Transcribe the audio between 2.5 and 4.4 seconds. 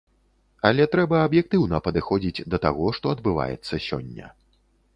да таго, што адбываецца сёння.